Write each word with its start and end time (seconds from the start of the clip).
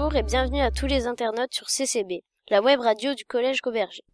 Bonjour 0.00 0.14
et 0.14 0.22
bienvenue 0.22 0.60
à 0.60 0.70
tous 0.70 0.86
les 0.86 1.08
internautes 1.08 1.52
sur 1.52 1.68
CCB, 1.68 2.22
la 2.50 2.62
web 2.62 2.78
radio 2.78 3.14
du 3.14 3.24
Collège 3.24 3.60
Gauberger. 3.60 4.04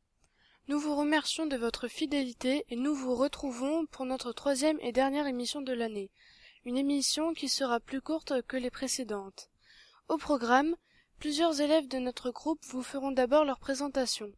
Nous 0.66 0.78
vous 0.78 0.96
remercions 0.96 1.44
de 1.44 1.58
votre 1.58 1.88
fidélité 1.88 2.64
et 2.70 2.76
nous 2.76 2.94
vous 2.94 3.14
retrouvons 3.14 3.84
pour 3.90 4.06
notre 4.06 4.32
troisième 4.32 4.78
et 4.80 4.92
dernière 4.92 5.26
émission 5.26 5.60
de 5.60 5.74
l'année. 5.74 6.10
Une 6.64 6.78
émission 6.78 7.34
qui 7.34 7.50
sera 7.50 7.80
plus 7.80 8.00
courte 8.00 8.32
que 8.48 8.56
les 8.56 8.70
précédentes. 8.70 9.50
Au 10.08 10.16
programme, 10.16 10.74
plusieurs 11.18 11.60
élèves 11.60 11.86
de 11.86 11.98
notre 11.98 12.30
groupe 12.30 12.64
vous 12.64 12.82
feront 12.82 13.12
d'abord 13.12 13.44
leur 13.44 13.58
présentation. 13.58 14.32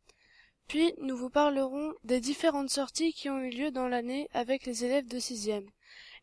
Puis 0.67 0.95
nous 0.99 1.17
vous 1.17 1.31
parlerons 1.31 1.95
des 2.03 2.19
différentes 2.19 2.71
sorties 2.71 3.13
qui 3.13 3.31
ont 3.31 3.39
eu 3.39 3.51
lieu 3.51 3.71
dans 3.71 3.87
l'année 3.87 4.29
avec 4.33 4.67
les 4.67 4.85
élèves 4.85 5.07
de 5.07 5.21
sixième. 5.21 5.71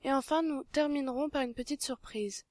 Et 0.03 0.11
enfin 0.11 0.41
nous 0.41 0.65
terminerons 0.73 1.29
par 1.29 1.43
une 1.43 1.53
petite 1.53 1.81
surprise. 1.81 2.43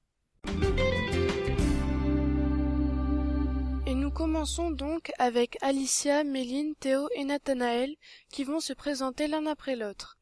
Commençons 4.13 4.69
donc 4.69 5.11
avec 5.17 5.57
Alicia, 5.61 6.23
Méline, 6.23 6.75
Théo 6.75 7.09
et 7.15 7.23
Nathanaël 7.23 7.95
qui 8.29 8.43
vont 8.43 8.59
se 8.59 8.73
présenter 8.73 9.27
l'un 9.27 9.47
après 9.47 9.75
l'autre. 9.75 10.17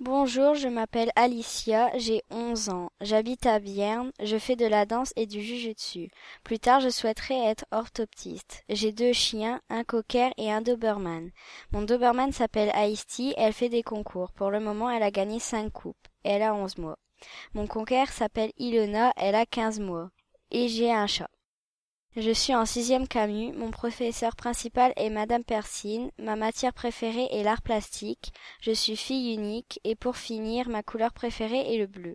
Bonjour, 0.00 0.54
je 0.54 0.66
m'appelle 0.66 1.12
Alicia, 1.14 1.96
j'ai 1.96 2.22
11 2.30 2.68
ans. 2.70 2.90
J'habite 3.00 3.46
à 3.46 3.60
Bierne, 3.60 4.10
je 4.20 4.36
fais 4.36 4.56
de 4.56 4.66
la 4.66 4.84
danse 4.84 5.12
et 5.14 5.26
du 5.26 5.40
jujutsu. 5.40 6.10
Plus 6.42 6.58
tard, 6.58 6.80
je 6.80 6.88
souhaiterais 6.88 7.38
être 7.46 7.64
orthoptiste. 7.70 8.64
J'ai 8.68 8.90
deux 8.90 9.12
chiens, 9.12 9.60
un 9.70 9.84
cocker 9.84 10.32
et 10.36 10.50
un 10.50 10.60
Doberman. 10.60 11.30
Mon 11.70 11.82
Doberman 11.82 12.32
s'appelle 12.32 12.72
Aisty, 12.74 13.32
elle 13.36 13.52
fait 13.52 13.68
des 13.68 13.84
concours. 13.84 14.32
Pour 14.32 14.50
le 14.50 14.58
moment, 14.58 14.90
elle 14.90 15.04
a 15.04 15.12
gagné 15.12 15.38
5 15.38 15.72
coupes. 15.72 16.08
Elle 16.24 16.42
a 16.42 16.52
11 16.52 16.78
mois. 16.78 16.98
Mon 17.54 17.68
cocker 17.68 18.10
s'appelle 18.10 18.50
Ilona, 18.58 19.12
elle 19.16 19.36
a 19.36 19.46
15 19.46 19.78
mois. 19.78 20.10
Et 20.50 20.68
j'ai 20.68 20.92
un 20.92 21.06
chat. 21.06 21.30
Je 22.16 22.30
suis 22.30 22.54
en 22.54 22.64
sixième 22.64 23.08
Camus. 23.08 23.52
Mon 23.54 23.72
professeur 23.72 24.36
principal 24.36 24.92
est 24.94 25.10
Madame 25.10 25.42
Persine. 25.42 26.12
Ma 26.16 26.36
matière 26.36 26.72
préférée 26.72 27.26
est 27.32 27.42
l'art 27.42 27.60
plastique. 27.60 28.32
Je 28.60 28.70
suis 28.70 28.96
fille 28.96 29.34
unique. 29.34 29.80
Et 29.82 29.96
pour 29.96 30.16
finir, 30.16 30.68
ma 30.68 30.84
couleur 30.84 31.12
préférée 31.12 31.74
est 31.74 31.78
le 31.78 31.88
bleu. 31.88 32.14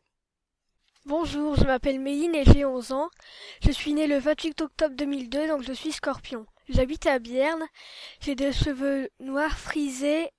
Bonjour, 1.06 1.58
je 1.58 1.66
m'appelle 1.66 2.00
Méline 2.00 2.34
et 2.34 2.46
j'ai 2.46 2.64
11 2.64 2.94
ans. 2.94 3.10
Je 3.62 3.72
suis 3.72 3.94
née 3.94 4.08
le 4.08 4.20
28 4.20 4.62
octobre 4.62 4.96
2002, 4.96 5.50
donc 5.50 5.64
je 5.64 5.74
suis 5.74 5.92
scorpion. 5.92 6.46
J'habite 6.70 7.06
à 7.06 7.20
Bierne. 7.20 7.68
J'ai 8.22 8.36
des 8.36 8.54
cheveux 8.54 9.10
noirs 9.20 9.58
frisés 9.58 10.30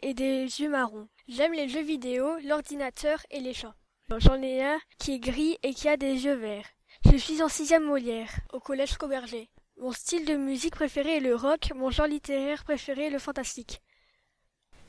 et 0.00 0.14
des 0.14 0.42
yeux 0.42 0.70
marrons. 0.70 1.06
J'aime 1.28 1.52
les 1.52 1.68
jeux 1.68 1.84
vidéo, 1.84 2.36
l'ordinateur 2.42 3.20
et 3.30 3.38
les 3.38 3.54
chats. 3.54 3.76
J'en 4.18 4.42
ai 4.42 4.64
un 4.64 4.80
qui 4.98 5.12
est 5.12 5.20
gris 5.20 5.56
et 5.62 5.72
qui 5.72 5.88
a 5.88 5.96
des 5.96 6.24
yeux 6.24 6.34
verts. 6.34 6.73
Je 7.10 7.18
suis 7.18 7.42
en 7.42 7.48
sixième 7.48 7.84
Molière, 7.84 8.30
au 8.52 8.60
collège 8.60 8.96
Coberger. 8.96 9.48
Mon 9.78 9.92
style 9.92 10.24
de 10.24 10.36
musique 10.36 10.74
préféré 10.74 11.18
est 11.18 11.20
le 11.20 11.36
rock, 11.36 11.70
mon 11.74 11.90
genre 11.90 12.06
littéraire 12.06 12.64
préféré 12.64 13.06
est 13.06 13.10
le 13.10 13.18
fantastique. 13.18 13.82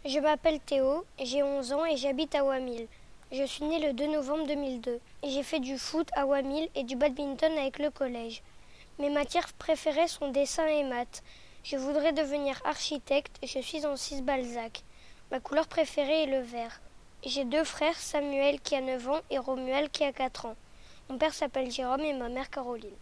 Je 0.05 0.19
m'appelle 0.19 0.59
Théo, 0.61 1.05
j'ai 1.21 1.43
11 1.43 1.73
ans 1.73 1.85
et 1.85 1.97
j'habite 1.97 2.33
à 2.33 2.43
Wamil. 2.43 2.87
Je 3.31 3.43
suis 3.43 3.65
né 3.65 3.85
le 3.85 3.93
2 3.93 4.07
novembre 4.07 4.47
2002 4.47 4.99
et 5.23 5.29
j'ai 5.29 5.43
fait 5.43 5.59
du 5.59 5.77
foot 5.77 6.07
à 6.15 6.25
Wamil 6.25 6.69
et 6.73 6.83
du 6.83 6.95
badminton 6.95 7.51
avec 7.57 7.79
le 7.79 7.91
collège. 7.91 8.41
Mes 8.97 9.09
matières 9.09 9.51
préférées 9.53 10.07
sont 10.07 10.31
dessin 10.31 10.65
et 10.67 10.83
maths. 10.83 11.21
Je 11.63 11.75
voudrais 11.75 12.13
devenir 12.13 12.61
architecte 12.65 13.35
et 13.41 13.47
je 13.47 13.59
suis 13.59 13.85
en 13.85 13.97
6 13.97 14.21
Balzac. 14.21 14.83
Ma 15.31 15.39
couleur 15.41 15.67
préférée 15.67 16.23
est 16.23 16.39
le 16.39 16.41
vert. 16.41 16.79
J'ai 17.25 17.43
deux 17.43 17.65
frères, 17.65 17.99
Samuel 17.99 18.61
qui 18.61 18.75
a 18.75 18.81
9 18.81 19.09
ans 19.09 19.21
et 19.29 19.37
Romuald 19.37 19.91
qui 19.91 20.05
a 20.05 20.13
4 20.13 20.45
ans. 20.45 20.55
Mon 21.09 21.17
père 21.17 21.33
s'appelle 21.33 21.71
Jérôme 21.71 22.01
et 22.01 22.13
ma 22.13 22.29
mère 22.29 22.49
Caroline. 22.49 22.97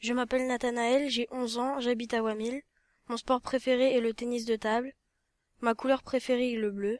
Je 0.00 0.12
m'appelle 0.12 0.46
Nathanaël, 0.46 1.08
j'ai 1.08 1.26
11 1.30 1.58
ans, 1.58 1.80
j'habite 1.80 2.12
à 2.12 2.22
Wamil. 2.22 2.62
Mon 3.08 3.16
sport 3.16 3.40
préféré 3.40 3.94
est 3.96 4.00
le 4.00 4.12
tennis 4.12 4.44
de 4.44 4.56
table. 4.56 4.92
Ma 5.60 5.74
couleur 5.74 6.02
préférée 6.02 6.52
est 6.52 6.58
le 6.58 6.70
bleu. 6.70 6.98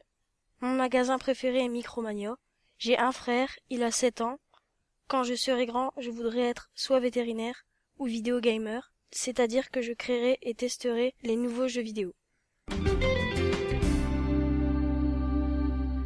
Mon 0.61 0.73
magasin 0.73 1.17
préféré 1.17 1.65
est 1.65 1.69
Micromania. 1.69 2.37
J'ai 2.77 2.97
un 2.97 3.11
frère, 3.11 3.53
il 3.69 3.83
a 3.83 3.91
7 3.91 4.21
ans. 4.21 4.39
Quand 5.07 5.23
je 5.23 5.35
serai 5.35 5.65
grand, 5.65 5.91
je 5.97 6.09
voudrais 6.09 6.49
être 6.49 6.71
soit 6.73 6.99
vétérinaire 6.99 7.65
ou 7.99 8.05
vidéo 8.05 8.39
gamer, 8.39 8.91
c'est-à-dire 9.11 9.69
que 9.69 9.81
je 9.81 9.93
créerai 9.93 10.39
et 10.41 10.55
testerai 10.55 11.13
les 11.21 11.35
nouveaux 11.35 11.67
jeux 11.67 11.81
vidéo. 11.81 12.13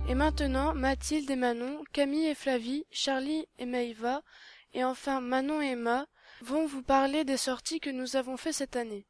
Et 0.09 0.15
maintenant, 0.15 0.73
Mathilde 0.73 1.29
et 1.29 1.35
Manon, 1.35 1.83
Camille 1.91 2.27
et 2.27 2.33
Flavie, 2.33 2.85
Charlie 2.91 3.45
et 3.59 3.65
Maïva, 3.65 4.21
et 4.73 4.85
enfin 4.85 5.19
Manon 5.19 5.61
et 5.61 5.71
Emma 5.71 6.07
vont 6.41 6.65
vous 6.65 6.81
parler 6.81 7.25
des 7.25 7.35
sorties 7.35 7.81
que 7.81 7.89
nous 7.89 8.15
avons 8.15 8.37
fait 8.37 8.53
cette 8.53 8.77
année. 8.77 9.05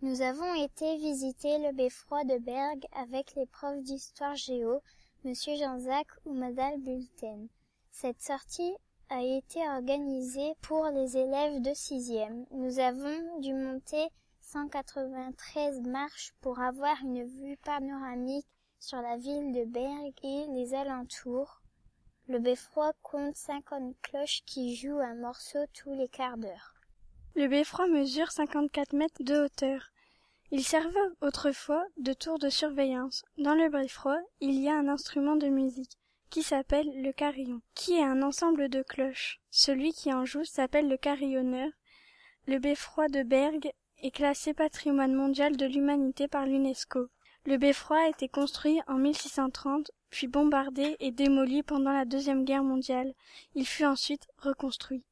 Nous 0.00 0.20
avons 0.20 0.52
été 0.54 0.96
visiter 0.96 1.58
le 1.58 1.72
beffroi 1.72 2.24
de 2.24 2.38
Berg 2.38 2.84
avec 2.90 3.36
les 3.36 3.46
profs 3.46 3.84
d'histoire 3.84 4.34
géo, 4.34 4.82
Monsieur 5.22 5.54
Jean-Jacques 5.54 6.18
ou 6.24 6.32
Madame 6.32 6.82
Bulten. 6.82 7.46
Cette 7.92 8.20
sortie 8.20 8.74
a 9.10 9.22
été 9.22 9.60
organisée 9.60 10.54
pour 10.60 10.86
les 10.86 11.16
élèves 11.16 11.62
de 11.62 11.72
sixième. 11.72 12.46
Nous 12.50 12.80
avons 12.80 13.38
dû 13.38 13.54
monter 13.54 14.08
193 14.40 15.82
marches 15.82 16.34
pour 16.40 16.58
avoir 16.58 16.96
une 17.04 17.22
vue 17.22 17.56
panoramique 17.58 18.48
sur 18.82 19.00
la 19.00 19.16
ville 19.16 19.52
de 19.52 19.64
Berg 19.64 20.12
et 20.24 20.44
les 20.52 20.74
alentours. 20.74 21.62
Le 22.26 22.40
beffroi 22.40 22.92
compte 23.02 23.36
50 23.36 23.94
cloches 24.02 24.42
qui 24.44 24.74
jouent 24.74 24.98
un 24.98 25.14
morceau 25.14 25.60
tous 25.72 25.94
les 25.94 26.08
quarts 26.08 26.36
d'heure. 26.36 26.74
Le 27.36 27.46
beffroi 27.46 27.86
mesure 27.86 28.32
54 28.32 28.92
mètres 28.94 29.22
de 29.22 29.44
hauteur. 29.44 29.92
Il 30.50 30.64
servait 30.64 30.98
autrefois 31.20 31.86
de 31.96 32.12
tour 32.12 32.40
de 32.40 32.48
surveillance. 32.48 33.24
Dans 33.38 33.54
le 33.54 33.68
beffroi, 33.68 34.20
il 34.40 34.60
y 34.60 34.68
a 34.68 34.74
un 34.74 34.88
instrument 34.88 35.36
de 35.36 35.46
musique 35.46 35.96
qui 36.28 36.42
s'appelle 36.42 36.90
le 37.02 37.12
carillon, 37.12 37.60
qui 37.76 37.98
est 37.98 38.04
un 38.04 38.20
ensemble 38.20 38.68
de 38.68 38.82
cloches. 38.82 39.40
Celui 39.50 39.92
qui 39.92 40.12
en 40.12 40.24
joue 40.24 40.44
s'appelle 40.44 40.88
le 40.88 40.96
carillonneur. 40.96 41.70
Le 42.48 42.58
beffroi 42.58 43.06
de 43.06 43.22
Berg 43.22 43.72
est 44.02 44.10
classé 44.10 44.54
patrimoine 44.54 45.14
mondial 45.14 45.56
de 45.56 45.66
l'humanité 45.66 46.26
par 46.26 46.46
l'UNESCO. 46.46 47.08
Le 47.44 47.56
beffroi 47.56 47.98
a 48.04 48.08
été 48.08 48.28
construit 48.28 48.78
en 48.86 48.98
1630, 48.98 49.90
puis 50.10 50.28
bombardé 50.28 50.96
et 51.00 51.10
démoli 51.10 51.64
pendant 51.64 51.90
la 51.90 52.04
Deuxième 52.04 52.44
Guerre 52.44 52.62
mondiale. 52.62 53.12
Il 53.56 53.66
fut 53.66 53.84
ensuite 53.84 54.28
reconstruit. 54.38 55.02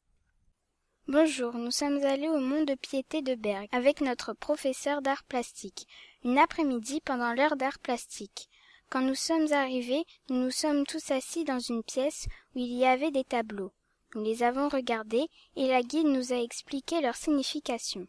Bonjour, 1.08 1.54
nous 1.54 1.72
sommes 1.72 2.00
allés 2.04 2.28
au 2.28 2.38
Mont 2.38 2.62
de 2.62 2.76
Piété 2.76 3.20
de 3.20 3.34
Berg 3.34 3.66
avec 3.72 4.00
notre 4.00 4.32
professeur 4.32 5.02
d'art 5.02 5.24
plastique, 5.24 5.88
une 6.22 6.38
après-midi 6.38 7.00
pendant 7.00 7.32
l'heure 7.32 7.56
d'art 7.56 7.80
plastique. 7.80 8.48
Quand 8.90 9.00
nous 9.00 9.16
sommes 9.16 9.52
arrivés, 9.52 10.04
nous 10.28 10.36
nous 10.36 10.52
sommes 10.52 10.86
tous 10.86 11.10
assis 11.10 11.42
dans 11.42 11.58
une 11.58 11.82
pièce 11.82 12.28
où 12.54 12.60
il 12.60 12.72
y 12.72 12.84
avait 12.84 13.10
des 13.10 13.24
tableaux. 13.24 13.72
Nous 14.14 14.22
les 14.22 14.44
avons 14.44 14.68
regardés 14.68 15.26
et 15.56 15.66
la 15.66 15.82
guide 15.82 16.06
nous 16.06 16.32
a 16.32 16.40
expliqué 16.40 17.00
leur 17.00 17.16
signification. 17.16 18.06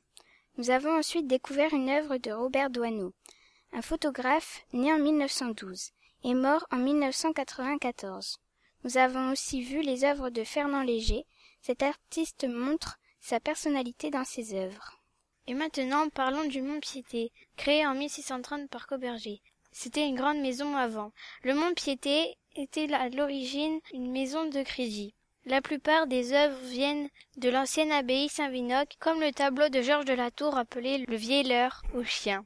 Nous 0.57 0.69
avons 0.69 0.95
ensuite 0.95 1.25
découvert 1.25 1.73
une 1.73 1.89
œuvre 1.89 2.17
de 2.17 2.31
Robert 2.31 2.69
Doisneau 2.69 3.13
un 3.73 3.81
photographe 3.81 4.65
né 4.73 4.91
en 4.91 4.99
1912 4.99 5.91
et 6.23 6.33
mort 6.33 6.65
en 6.71 6.77
1994. 6.77 8.39
Nous 8.83 8.97
avons 8.97 9.31
aussi 9.31 9.61
vu 9.61 9.81
les 9.81 10.03
œuvres 10.03 10.29
de 10.29 10.43
Fernand 10.43 10.83
Léger. 10.83 11.25
Cet 11.61 11.83
artiste 11.83 12.45
montre 12.47 12.99
sa 13.21 13.39
personnalité 13.39 14.09
dans 14.09 14.25
ses 14.25 14.55
œuvres. 14.55 14.99
Et 15.47 15.53
maintenant, 15.53 16.09
parlons 16.09 16.45
du 16.45 16.61
Mont 16.61 16.79
Piété, 16.79 17.31
créé 17.55 17.85
en 17.85 17.93
1630 17.93 18.69
par 18.69 18.87
Coberger. 18.87 19.41
C'était 19.71 20.07
une 20.07 20.15
grande 20.15 20.39
maison 20.39 20.75
avant. 20.75 21.11
Le 21.43 21.53
Mont 21.53 21.73
Piété 21.73 22.35
était 22.55 22.91
à 22.93 23.09
l'origine 23.09 23.79
une 23.93 24.11
maison 24.11 24.49
de 24.49 24.63
crédit. 24.63 25.13
La 25.45 25.61
plupart 25.61 26.07
des 26.07 26.33
œuvres 26.33 26.59
viennent 26.65 27.09
de 27.37 27.49
l'ancienne 27.49 27.91
abbaye 27.91 28.29
Saint-Vinoc, 28.29 28.97
comme 28.99 29.21
le 29.21 29.31
tableau 29.31 29.69
de 29.69 29.81
Georges 29.81 30.05
de 30.05 30.13
la 30.13 30.29
Tour 30.29 30.57
appelé 30.57 31.05
Le 31.07 31.15
Vieilleur 31.15 31.81
au 31.95 32.03
chien 32.03 32.45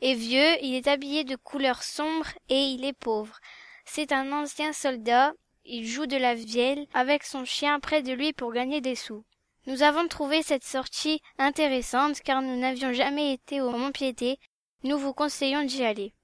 est 0.00 0.14
vieux, 0.14 0.62
il 0.62 0.74
est 0.74 0.88
habillé 0.88 1.24
de 1.24 1.36
couleur 1.36 1.82
sombre 1.82 2.28
et 2.48 2.60
il 2.60 2.84
est 2.84 2.92
pauvre. 2.92 3.38
C'est 3.84 4.12
un 4.12 4.32
ancien 4.32 4.72
soldat, 4.72 5.32
il 5.64 5.86
joue 5.86 6.06
de 6.06 6.16
la 6.16 6.34
vielle 6.34 6.86
avec 6.94 7.24
son 7.24 7.44
chien 7.44 7.80
près 7.80 8.02
de 8.02 8.12
lui 8.12 8.32
pour 8.32 8.52
gagner 8.52 8.80
des 8.80 8.94
sous. 8.94 9.24
Nous 9.66 9.82
avons 9.82 10.08
trouvé 10.08 10.42
cette 10.42 10.64
sortie 10.64 11.20
intéressante 11.38 12.20
car 12.20 12.40
nous 12.40 12.56
n'avions 12.56 12.92
jamais 12.92 13.34
été 13.34 13.60
au 13.60 13.70
Mont-Piété. 13.70 14.38
Nous 14.82 14.96
vous 14.96 15.12
conseillons 15.12 15.64
d'y 15.64 15.84
aller. 15.84 16.14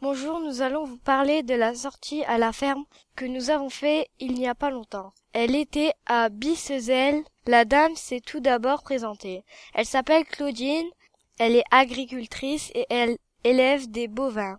Bonjour, 0.00 0.40
nous 0.40 0.62
allons 0.62 0.84
vous 0.84 0.98
parler 0.98 1.42
de 1.42 1.54
la 1.54 1.74
sortie 1.74 2.24
à 2.24 2.38
la 2.38 2.52
ferme 2.52 2.84
que 3.14 3.24
nous 3.24 3.50
avons 3.50 3.70
fait 3.70 4.08
il 4.18 4.34
n'y 4.34 4.48
a 4.48 4.54
pas 4.54 4.70
longtemps. 4.70 5.12
Elle 5.32 5.54
était 5.54 5.92
à 6.06 6.28
Bissezel. 6.28 7.22
La 7.46 7.64
dame 7.64 7.94
s'est 7.94 8.20
tout 8.20 8.40
d'abord 8.40 8.82
présentée. 8.82 9.44
Elle 9.74 9.86
s'appelle 9.86 10.24
Claudine, 10.24 10.88
elle 11.38 11.56
est 11.56 11.64
agricultrice 11.70 12.70
et 12.74 12.86
elle 12.90 13.16
élève 13.44 13.90
des 13.90 14.08
bovins. 14.08 14.58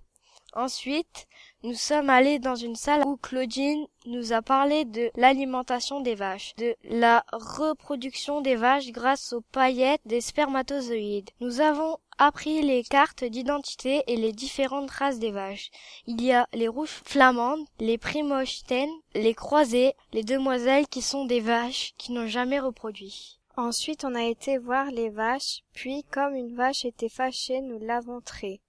Ensuite, 0.55 1.25
nous 1.63 1.73
sommes 1.73 2.11
allés 2.11 2.37
dans 2.37 2.55
une 2.55 2.75
salle 2.75 3.03
où 3.07 3.17
Claudine 3.17 3.87
nous 4.05 4.33
a 4.33 4.43
parlé 4.43 4.85
de 4.85 5.09
l'alimentation 5.15 5.99
des 6.01 6.13
vaches, 6.13 6.53
de 6.57 6.75
la 6.83 7.25
reproduction 7.31 8.41
des 8.41 8.55
vaches 8.55 8.91
grâce 8.91 9.33
aux 9.33 9.41
paillettes 9.41 10.01
des 10.05 10.21
spermatozoïdes. 10.21 11.31
Nous 11.39 11.59
avons 11.59 11.97
appris 12.19 12.61
les 12.61 12.83
cartes 12.83 13.23
d'identité 13.23 14.03
et 14.05 14.15
les 14.15 14.31
différentes 14.31 14.91
races 14.91 15.17
des 15.17 15.31
vaches. 15.31 15.71
Il 16.05 16.21
y 16.21 16.31
a 16.31 16.47
les 16.53 16.67
rouges 16.67 17.01
flamandes, 17.03 17.65
les 17.79 17.97
primochten, 17.97 18.89
les 19.15 19.33
croisées, 19.33 19.93
les 20.11 20.23
demoiselles 20.23 20.87
qui 20.87 21.01
sont 21.01 21.25
des 21.25 21.39
vaches 21.39 21.93
qui 21.97 22.11
n'ont 22.11 22.27
jamais 22.27 22.59
reproduit. 22.59 23.39
Ensuite, 23.55 24.03
on 24.03 24.15
a 24.15 24.23
été 24.23 24.57
voir 24.57 24.89
les 24.89 25.09
vaches, 25.09 25.61
puis 25.73 26.03
comme 26.05 26.33
une 26.33 26.55
vache 26.55 26.85
était 26.85 27.09
fâchée, 27.09 27.61
nous 27.61 27.77
l'avons 27.77 28.19
trait. 28.19 28.61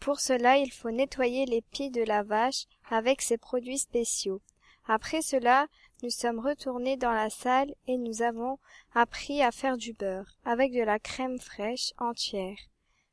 Pour 0.00 0.20
cela, 0.20 0.56
il 0.56 0.72
faut 0.72 0.90
nettoyer 0.90 1.44
les 1.44 1.60
pieds 1.60 1.90
de 1.90 2.02
la 2.02 2.22
vache 2.22 2.64
avec 2.88 3.20
ces 3.20 3.36
produits 3.36 3.78
spéciaux. 3.78 4.40
Après 4.86 5.20
cela, 5.20 5.66
nous 6.02 6.10
sommes 6.10 6.38
retournés 6.38 6.96
dans 6.96 7.12
la 7.12 7.28
salle 7.28 7.74
et 7.86 7.98
nous 7.98 8.22
avons 8.22 8.58
appris 8.94 9.42
à 9.42 9.52
faire 9.52 9.76
du 9.76 9.92
beurre 9.92 10.30
avec 10.44 10.72
de 10.72 10.82
la 10.82 10.98
crème 10.98 11.38
fraîche 11.38 11.92
entière. 11.98 12.58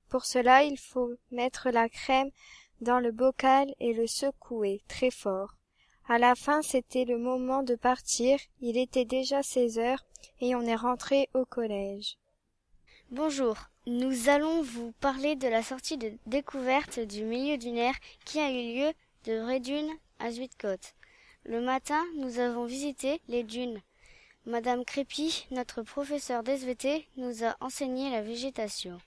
Pour 0.07 0.25
cela, 0.25 0.63
il 0.63 0.77
faut 0.77 1.13
mettre 1.31 1.69
la 1.69 1.89
crème 1.89 2.29
dans 2.79 2.99
le 2.99 3.11
bocal 3.11 3.73
et 3.79 3.93
le 3.93 4.07
secouer 4.07 4.83
très 4.87 5.09
fort. 5.09 5.55
À 6.09 6.17
la 6.17 6.35
fin, 6.35 6.61
c'était 6.61 7.05
le 7.05 7.17
moment 7.17 7.63
de 7.63 7.75
partir. 7.75 8.37
Il 8.61 8.77
était 8.77 9.05
déjà 9.05 9.41
seize 9.41 9.79
heures 9.79 10.03
et 10.41 10.53
on 10.53 10.61
est 10.61 10.75
rentré 10.75 11.29
au 11.33 11.45
collège. 11.45 12.17
Bonjour, 13.09 13.55
nous 13.85 14.27
allons 14.27 14.61
vous 14.63 14.91
parler 14.99 15.37
de 15.37 15.47
la 15.47 15.63
sortie 15.63 15.97
de 15.97 16.11
découverte 16.25 16.99
du 16.99 17.23
milieu 17.23 17.57
dunaire 17.57 17.95
qui 18.25 18.39
a 18.39 18.51
eu 18.51 18.75
lieu 18.75 18.93
de 19.23 19.39
vraie 19.39 19.61
dunes 19.61 19.91
à 20.19 20.31
Zuidcote. 20.31 20.93
Le 21.45 21.61
matin, 21.61 22.03
nous 22.17 22.39
avons 22.39 22.65
visité 22.65 23.21
les 23.29 23.43
dunes. 23.43 23.81
Madame 24.45 24.83
Crépy, 24.83 25.45
notre 25.51 25.83
professeur 25.83 26.43
d'SVT, 26.43 27.07
nous 27.15 27.45
a 27.45 27.55
enseigné 27.61 28.09
la 28.09 28.21
végétation. 28.21 28.97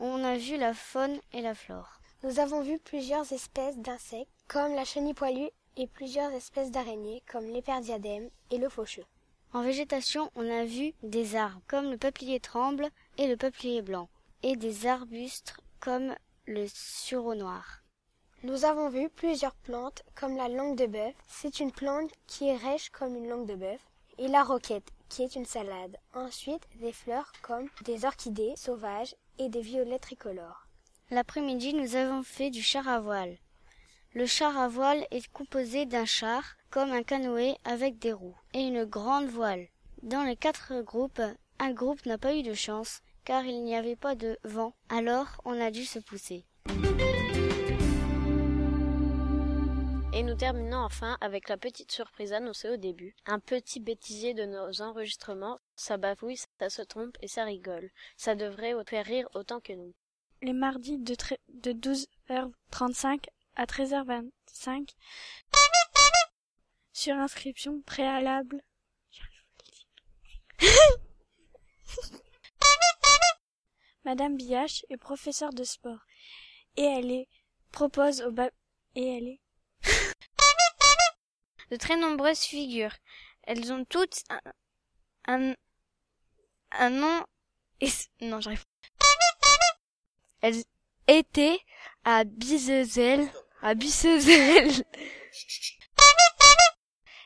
On 0.00 0.22
a 0.22 0.36
vu 0.36 0.58
la 0.58 0.74
faune 0.74 1.18
et 1.32 1.40
la 1.40 1.54
flore. 1.54 1.98
Nous 2.24 2.40
avons 2.40 2.60
vu 2.60 2.78
plusieurs 2.78 3.32
espèces 3.32 3.78
d'insectes, 3.78 4.28
comme 4.48 4.74
la 4.74 4.84
chenille 4.84 5.14
poilue, 5.14 5.48
et 5.76 5.86
plusieurs 5.86 6.32
espèces 6.32 6.70
d'araignées, 6.70 7.22
comme 7.30 7.46
l'éperdiadème 7.46 8.28
et 8.50 8.58
le 8.58 8.68
faucheux. 8.68 9.04
En 9.52 9.62
végétation, 9.62 10.30
on 10.34 10.50
a 10.50 10.64
vu 10.64 10.92
des 11.02 11.36
arbres, 11.36 11.60
comme 11.66 11.90
le 11.90 11.96
peuplier 11.96 12.40
tremble 12.40 12.88
et 13.18 13.26
le 13.26 13.36
peuplier 13.36 13.82
blanc, 13.82 14.08
et 14.42 14.56
des 14.56 14.86
arbustes, 14.86 15.56
comme 15.80 16.14
le 16.46 16.66
sureau 16.68 17.34
noir. 17.34 17.82
Nous 18.42 18.64
avons 18.64 18.90
vu 18.90 19.08
plusieurs 19.08 19.54
plantes, 19.54 20.02
comme 20.14 20.36
la 20.36 20.48
langue 20.48 20.76
de 20.76 20.86
bœuf. 20.86 21.14
C'est 21.26 21.58
une 21.60 21.72
plante 21.72 22.10
qui 22.26 22.48
est 22.48 22.56
rêche 22.56 22.90
comme 22.90 23.16
une 23.16 23.28
langue 23.28 23.46
de 23.46 23.54
bœuf. 23.54 23.80
Et 24.18 24.28
la 24.28 24.44
roquette, 24.44 24.92
qui 25.08 25.22
est 25.22 25.36
une 25.36 25.46
salade. 25.46 25.96
Ensuite, 26.14 26.62
des 26.80 26.92
fleurs 26.92 27.32
comme 27.42 27.68
des 27.84 28.04
orchidées 28.04 28.54
sauvages 28.56 29.16
et 29.38 29.48
des 29.48 29.60
violets 29.60 29.98
tricolores. 29.98 30.66
L'après-midi, 31.10 31.74
nous 31.74 31.96
avons 31.96 32.22
fait 32.22 32.50
du 32.50 32.62
char 32.62 32.88
à 32.88 33.00
voile. 33.00 33.36
Le 34.16 34.24
char 34.24 34.56
à 34.56 34.66
voile 34.66 35.06
est 35.10 35.30
composé 35.30 35.84
d'un 35.84 36.06
char, 36.06 36.56
comme 36.70 36.90
un 36.90 37.02
canoë 37.02 37.54
avec 37.64 37.98
des 37.98 38.14
roues, 38.14 38.34
et 38.54 38.62
une 38.62 38.86
grande 38.86 39.26
voile. 39.26 39.68
Dans 40.02 40.22
les 40.22 40.36
quatre 40.36 40.80
groupes, 40.80 41.20
un 41.58 41.72
groupe 41.72 42.06
n'a 42.06 42.16
pas 42.16 42.34
eu 42.34 42.42
de 42.42 42.54
chance, 42.54 43.02
car 43.26 43.44
il 43.44 43.62
n'y 43.62 43.76
avait 43.76 43.94
pas 43.94 44.14
de 44.14 44.38
vent, 44.42 44.72
alors 44.88 45.42
on 45.44 45.60
a 45.60 45.70
dû 45.70 45.84
se 45.84 45.98
pousser. 45.98 46.46
Et 50.14 50.22
nous 50.22 50.34
terminons 50.34 50.78
enfin 50.78 51.18
avec 51.20 51.50
la 51.50 51.58
petite 51.58 51.92
surprise 51.92 52.32
annoncée 52.32 52.70
au 52.70 52.78
début. 52.78 53.14
Un 53.26 53.38
petit 53.38 53.80
bêtisier 53.80 54.32
de 54.32 54.46
nos 54.46 54.80
enregistrements, 54.80 55.58
ça 55.74 55.98
bafouille, 55.98 56.40
ça 56.58 56.70
se 56.70 56.80
trompe 56.80 57.18
et 57.20 57.28
ça 57.28 57.44
rigole. 57.44 57.90
Ça 58.16 58.34
devrait 58.34 58.72
faire 58.86 59.04
rire 59.04 59.28
autant 59.34 59.60
que 59.60 59.74
nous. 59.74 59.92
Les 60.40 60.54
mardis 60.54 60.96
de, 60.96 61.14
de 61.52 61.72
12h35 61.72 63.26
à 63.56 63.64
13h25 63.64 64.94
sur 66.92 67.14
inscription 67.16 67.82
préalable. 67.82 68.62
Madame 74.04 74.36
Biache 74.36 74.84
est 74.88 74.96
professeure 74.96 75.52
de 75.52 75.64
sport 75.64 75.98
et 76.76 76.84
elle 76.84 77.10
est 77.10 77.28
propose 77.72 78.22
au 78.22 78.30
bas 78.30 78.50
et 78.94 79.16
elle 79.16 79.26
est 79.28 79.40
de 81.70 81.76
très 81.76 81.96
nombreuses 81.96 82.40
figures. 82.40 82.94
Elles 83.42 83.72
ont 83.72 83.84
toutes 83.84 84.22
un, 84.30 84.40
un, 85.26 85.54
un 86.70 86.90
nom 86.90 87.26
et 87.80 87.90
non, 88.20 88.40
j'arrive. 88.40 88.64
Elles 90.40 90.64
étaient 91.08 91.58
à 92.04 92.24
Bizezel, 92.24 93.28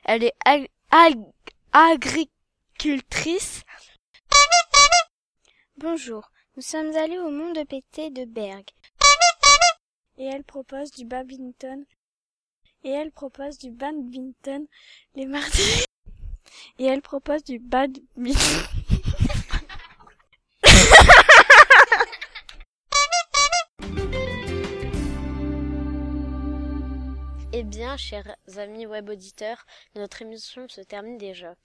Elle 0.04 0.24
est 0.24 0.34
ag 0.44 0.68
ag 0.90 1.18
agricultrice. 1.72 3.62
Bonjour, 5.76 6.30
nous 6.56 6.62
sommes 6.62 6.94
allés 6.96 7.18
au 7.18 7.30
Mont 7.30 7.52
de 7.52 7.64
Pété 7.64 8.10
de 8.10 8.24
Berg. 8.24 8.64
Et 10.18 10.24
elle 10.24 10.44
propose 10.44 10.90
du 10.92 11.04
badminton 11.04 11.84
et 12.84 12.90
elle 12.90 13.10
propose 13.12 13.58
du 13.58 13.70
badminton 13.70 14.66
les 15.14 15.26
mardis. 15.26 15.84
Et 16.78 16.86
elle 16.86 17.02
propose 17.02 17.44
du 17.44 17.58
badminton. 17.58 18.99
Eh 27.60 27.64
bien, 27.64 27.98
chers 27.98 28.38
amis 28.56 28.86
web 28.86 29.10
auditeurs, 29.10 29.66
notre 29.94 30.22
émission 30.22 30.66
se 30.66 30.80
termine 30.80 31.18
déjà. 31.18 31.56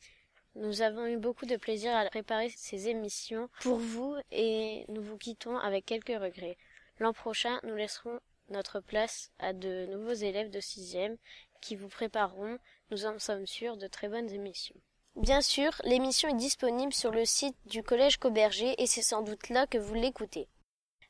Nous 0.56 0.82
avons 0.82 1.06
eu 1.06 1.16
beaucoup 1.16 1.46
de 1.46 1.56
plaisir 1.56 1.96
à 1.96 2.04
préparer 2.10 2.50
ces 2.50 2.90
émissions 2.90 3.48
pour 3.62 3.78
vous 3.78 4.14
et 4.30 4.84
nous 4.90 5.02
vous 5.02 5.18
quittons 5.18 5.58
avec 5.58 5.86
quelques 5.86 6.10
regrets. 6.10 6.58
L'an 7.00 7.14
prochain, 7.14 7.62
nous 7.64 7.76
laisserons 7.76 8.20
notre 8.50 8.82
place 8.82 9.32
à 9.40 9.54
de 9.54 9.86
nouveaux 9.86 10.12
élèves 10.12 10.50
de 10.50 10.60
sixième 10.60 11.16
qui 11.62 11.78
vous 11.78 11.88
prépareront, 11.88 12.58
nous 12.92 13.06
en 13.06 13.18
sommes 13.18 13.48
sûrs, 13.48 13.78
de 13.78 13.88
très 13.88 14.10
bonnes 14.10 14.30
émissions. 14.32 14.76
Bien 15.16 15.40
sûr, 15.40 15.72
l'émission 15.86 16.28
est 16.28 16.34
disponible 16.34 16.92
sur 16.92 17.12
le 17.12 17.24
site 17.24 17.56
du 17.68 17.84
Collège 17.84 18.18
Cauberger 18.18 18.76
et 18.80 18.86
c'est 18.86 19.02
sans 19.02 19.22
doute 19.22 19.48
là 19.48 19.66
que 19.66 19.78
vous 19.78 19.94
l'écoutez. 19.94 20.50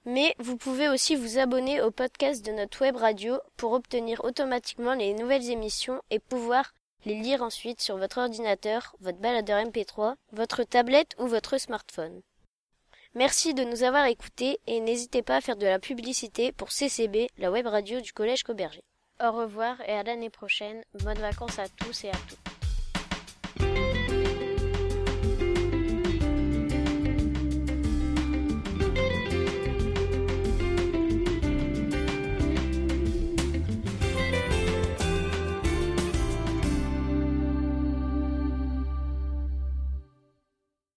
Mais 0.06 0.36
vous 0.38 0.56
pouvez 0.56 0.88
aussi 0.88 1.16
vous 1.16 1.40
abonner 1.40 1.82
au 1.82 1.90
podcast 1.90 2.46
de 2.46 2.52
notre 2.52 2.82
web 2.82 2.96
radio 2.96 3.40
pour 3.58 3.74
obtenir 3.74 4.24
automatiquement 4.24 4.94
les 4.94 5.14
nouvelles 5.14 5.50
émissions 5.50 6.02
et 6.12 6.20
pouvoir 6.20 6.74
les 7.06 7.16
lire 7.16 7.42
ensuite 7.42 7.82
sur 7.82 7.98
votre 7.98 8.20
ordinateur, 8.20 8.96
votre 9.00 9.20
baladeur 9.20 9.64
MP3, 9.64 10.16
votre 10.32 10.64
tablette 10.64 11.16
ou 11.20 11.28
votre 11.28 11.58
smartphone. 11.58 12.22
Merci 13.16 13.54
de 13.54 13.64
nous 13.64 13.84
avoir 13.84 14.06
écoutés 14.06 14.60
et 14.68 14.80
n'hésitez 14.80 15.22
pas 15.22 15.38
à 15.38 15.42
faire 15.42 15.56
de 15.56 15.66
la 15.66 15.80
publicité 15.80 16.52
pour 16.52 16.72
CCB, 16.72 17.28
la 17.38 17.52
web 17.52 17.66
radio 17.66 18.02
du 18.02 18.12
Collège 18.12 18.44
Cauberger. 18.44 18.84
Au 19.24 19.32
revoir 19.32 19.80
et 19.88 19.94
à 19.94 20.04
l'année 20.04 20.30
prochaine. 20.30 20.84
Bonnes 20.96 21.20
vacances 21.20 21.58
à 21.58 21.70
tous 21.70 22.04
et 22.04 22.10
à 22.10 22.18
toutes. 22.28 22.55